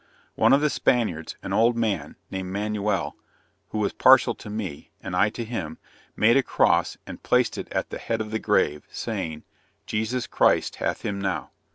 [0.33, 3.15] One of the Spaniards, an old man, named Manuel,
[3.69, 5.77] who was partial to me, and I to him,
[6.15, 9.43] made a cross and placed it at the head of the grave saying,
[9.85, 11.51] "Jesus Christ hath him now."